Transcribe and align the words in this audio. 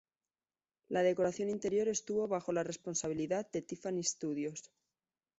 La 0.89 1.03
decoración 1.03 1.47
interior 1.51 1.87
estuvo 1.87 2.27
bajo 2.27 2.51
la 2.51 2.63
responsabilidad 2.63 3.51
de 3.51 3.61
Tiffany 3.61 4.01
Studios. 4.01 4.71